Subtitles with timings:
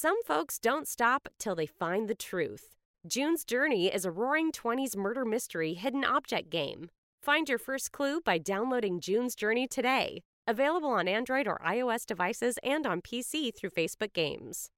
[0.00, 2.76] Some folks don't stop till they find the truth.
[3.04, 6.90] June's Journey is a roaring 20s murder mystery hidden object game.
[7.20, 10.22] Find your first clue by downloading June's Journey today.
[10.46, 14.70] Available on Android or iOS devices and on PC through Facebook Games.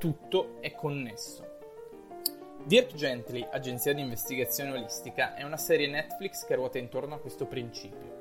[0.00, 1.44] Tutto è connesso.
[2.64, 7.44] Dirk Gently, agenzia di investigazione olistica, è una serie Netflix che ruota intorno a questo
[7.44, 8.13] principio.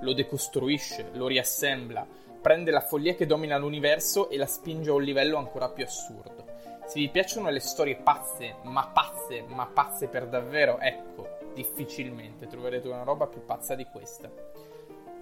[0.00, 2.06] Lo decostruisce, lo riassembla,
[2.40, 6.44] prende la follia che domina l'universo e la spinge a un livello ancora più assurdo.
[6.86, 12.86] Se vi piacciono le storie pazze, ma pazze, ma pazze per davvero, ecco, difficilmente troverete
[12.86, 14.30] una roba più pazza di questa.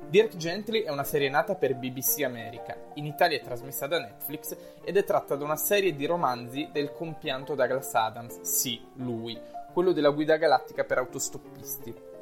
[0.07, 4.55] Dirk Gently è una serie nata per BBC America, in Italia è trasmessa da Netflix
[4.85, 9.41] ed è tratta da una serie di romanzi del compianto Douglas Adams, sì, lui,
[9.73, 12.13] quello della guida galattica per autostoppisti.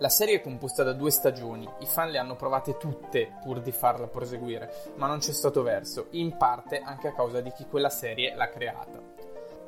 [0.00, 3.70] La serie è composta da due stagioni, i fan le hanno provate tutte pur di
[3.70, 7.90] farla proseguire, ma non c'è stato verso, in parte anche a causa di chi quella
[7.90, 8.98] serie l'ha creata.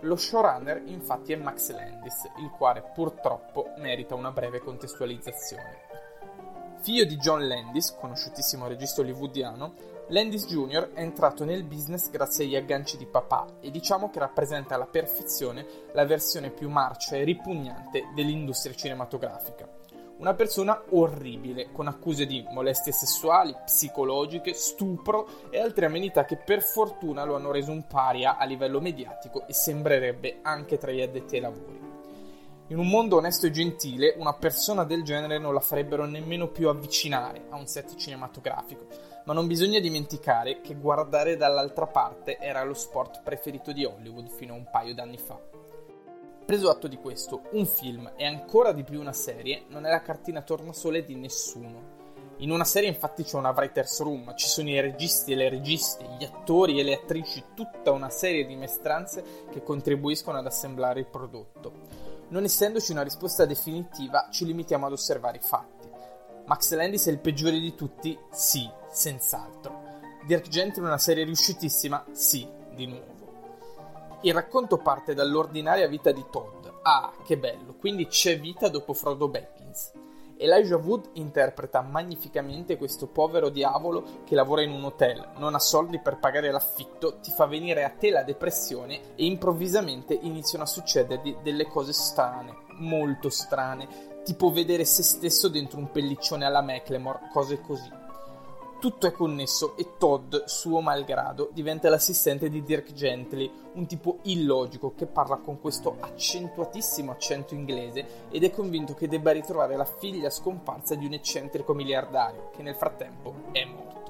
[0.01, 5.81] Lo showrunner infatti è Max Landis, il quale purtroppo merita una breve contestualizzazione.
[6.81, 9.75] Figlio di John Landis, conosciutissimo regista hollywoodiano,
[10.09, 10.93] Landis Jr.
[10.95, 15.67] è entrato nel business grazie agli agganci di papà e diciamo che rappresenta alla perfezione
[15.93, 19.69] la versione più marcia e ripugnante dell'industria cinematografica.
[20.23, 26.63] Una persona orribile, con accuse di molestie sessuali, psicologiche, stupro e altre amenità che per
[26.63, 31.35] fortuna lo hanno reso un paria a livello mediatico e sembrerebbe anche tra gli addetti
[31.35, 31.81] ai lavori.
[32.69, 36.69] In un mondo onesto e gentile, una persona del genere non la farebbero nemmeno più
[36.69, 38.87] avvicinare a un set cinematografico,
[39.25, 44.55] ma non bisogna dimenticare che guardare dall'altra parte era lo sport preferito di Hollywood fino
[44.55, 45.52] a un paio d'anni fa.
[46.45, 50.03] Preso atto di questo, un film e ancora di più una serie non è la
[50.03, 52.01] cartina tornasole di nessuno.
[52.39, 56.05] In una serie infatti c'è una writer's room, ci sono i registi e le registe,
[56.19, 61.07] gli attori e le attrici, tutta una serie di mestranze che contribuiscono ad assemblare il
[61.07, 61.73] prodotto.
[62.29, 65.89] Non essendoci una risposta definitiva, ci limitiamo ad osservare i fatti.
[66.47, 68.19] Max Landis è il peggiore di tutti?
[68.33, 69.81] Sì, senz'altro.
[70.27, 72.05] Dirk Gently è una serie riuscitissima?
[72.11, 73.22] Sì, di nuovo.
[74.25, 76.65] Il racconto parte dall'ordinaria vita di Todd.
[76.83, 79.91] Ah, che bello, quindi c'è vita dopo Frodo Baggins.
[80.37, 85.99] Elijah Wood interpreta magnificamente questo povero diavolo che lavora in un hotel, non ha soldi
[85.99, 91.39] per pagare l'affitto, ti fa venire a te la depressione e improvvisamente iniziano a succedergli
[91.43, 97.61] delle cose strane, molto strane, tipo vedere se stesso dentro un pelliccione alla Macklemore, cose
[97.61, 98.02] così.
[98.83, 104.93] Tutto è connesso e Todd, suo malgrado, diventa l'assistente di Dirk Gently, un tipo illogico
[104.97, 110.31] che parla con questo accentuatissimo accento inglese ed è convinto che debba ritrovare la figlia
[110.31, 114.02] scomparsa di un eccentrico miliardario che nel frattempo è morto.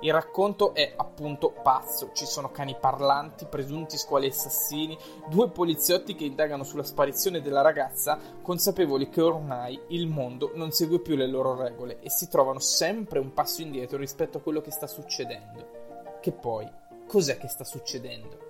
[0.00, 4.96] Il racconto è appunto pazzo, ci sono cani parlanti, presunti squali assassini,
[5.28, 11.00] due poliziotti che indagano sulla sparizione della ragazza, consapevoli che ormai il mondo non segue
[11.00, 14.70] più le loro regole e si trovano sempre un passo indietro rispetto a quello che
[14.70, 16.18] sta succedendo.
[16.20, 16.70] Che poi,
[17.06, 18.45] cos'è che sta succedendo?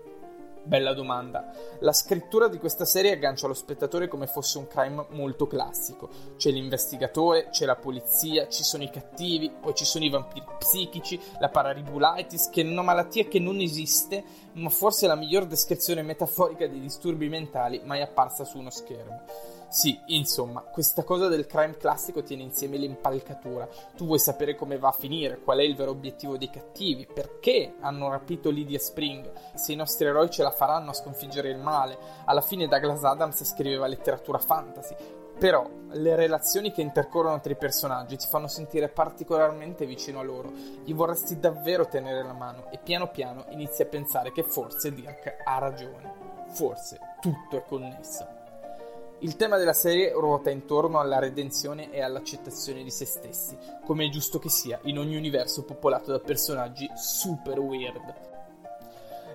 [0.66, 1.53] Bella domanda.
[1.78, 6.09] La scrittura di questa serie aggancia lo spettatore come fosse un crime molto classico.
[6.37, 11.21] C'è l'investigatore, c'è la polizia, ci sono i cattivi, poi ci sono i vampiri psichici,
[11.38, 16.03] la pararibulitis, che è una malattia che non esiste, ma forse è la miglior descrizione
[16.03, 19.22] metaforica dei disturbi mentali mai apparsa su uno schermo.
[19.69, 23.69] Sì, insomma, questa cosa del crime classico tiene insieme l'impalcatura.
[23.97, 27.75] Tu vuoi sapere come va a finire, qual è il vero obiettivo dei cattivi, perché
[27.81, 31.99] hanno rapito Lydia Spring, se i nostri eroi ce la faranno a sconfiggere il male.
[32.25, 34.94] Alla fine Douglas Adams scriveva letteratura fantasy.
[35.38, 40.50] Però le relazioni che intercorrono tra i personaggi ti fanno sentire particolarmente vicino a loro,
[40.83, 45.43] gli vorresti davvero tenere la mano e piano piano inizi a pensare che forse Dirk
[45.44, 48.44] ha ragione, forse tutto è connesso.
[49.21, 53.56] Il tema della serie ruota intorno alla redenzione e all'accettazione di se stessi,
[53.87, 58.15] come è giusto che sia in ogni universo popolato da personaggi super weird.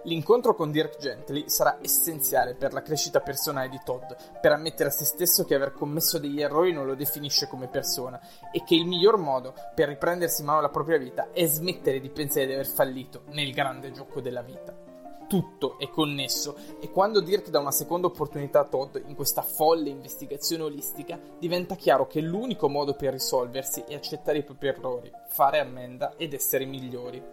[0.04, 4.92] L'incontro con Dirk Gently sarà essenziale per la crescita personale di Todd, per ammettere a
[4.92, 8.19] se stesso che aver commesso degli errori non lo definisce come persona
[8.51, 12.10] e che il miglior modo per riprendersi in mano la propria vita è smettere di
[12.10, 14.91] pensare di aver fallito nel grande gioco della vita
[15.31, 19.88] tutto è connesso e quando Dirk dà una seconda opportunità a Todd in questa folle
[19.88, 25.60] investigazione olistica diventa chiaro che l'unico modo per risolversi è accettare i propri errori, fare
[25.60, 27.24] ammenda ed essere migliori.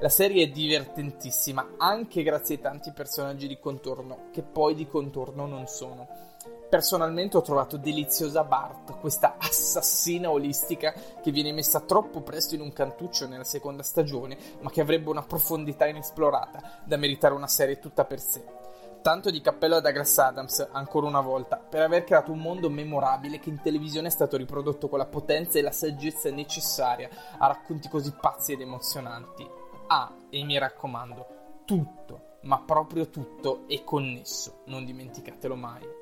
[0.00, 5.46] La serie è divertentissima anche grazie ai tanti personaggi di contorno che poi di contorno
[5.46, 6.08] non sono.
[6.68, 12.74] Personalmente ho trovato deliziosa Bart, questa assassina olistica che viene messa troppo presto in un
[12.74, 18.04] cantuccio nella seconda stagione, ma che avrebbe una profondità inesplorata da meritare una serie tutta
[18.04, 18.44] per sé.
[19.00, 23.38] Tanto di cappello a Douglas Adams, ancora una volta, per aver creato un mondo memorabile
[23.38, 27.88] che in televisione è stato riprodotto con la potenza e la saggezza necessaria a racconti
[27.88, 29.48] così pazzi ed emozionanti.
[29.86, 35.97] Ah, e mi raccomando, tutto, ma proprio tutto è connesso, non dimenticatelo mai.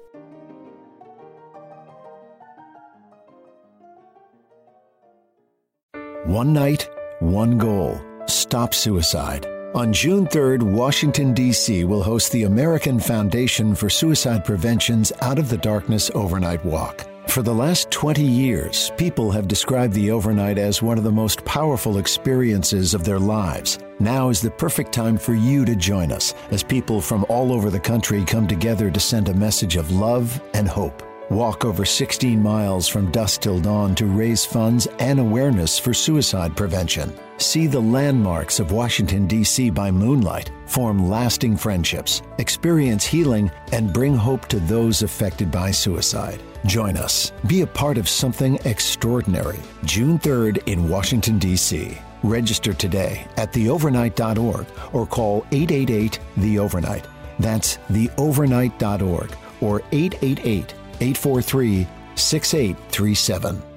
[6.26, 6.90] One night,
[7.20, 9.46] one goal stop suicide.
[9.76, 11.84] On June 3rd, Washington, D.C.
[11.84, 17.06] will host the American Foundation for Suicide Prevention's Out of the Darkness Overnight Walk.
[17.28, 21.44] For the last 20 years, people have described the overnight as one of the most
[21.44, 23.78] powerful experiences of their lives.
[24.00, 27.70] Now is the perfect time for you to join us as people from all over
[27.70, 31.04] the country come together to send a message of love and hope.
[31.30, 36.56] Walk over 16 miles from dusk till dawn to raise funds and awareness for suicide
[36.56, 37.12] prevention.
[37.38, 39.70] See the landmarks of Washington, D.C.
[39.70, 46.40] by moonlight, form lasting friendships, experience healing, and bring hope to those affected by suicide.
[46.64, 47.32] Join us.
[47.48, 49.58] Be a part of something extraordinary.
[49.84, 51.98] June 3rd in Washington, D.C.
[52.22, 57.06] Register today at theovernight.org or call 888 The Overnight.
[57.40, 63.75] That's theovernight.org or 888 843 6837.